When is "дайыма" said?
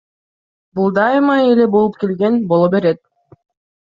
0.95-1.35